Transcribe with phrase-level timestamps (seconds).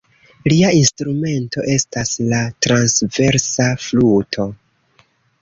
[0.51, 4.49] Lia instrumento estas la transversa fluto.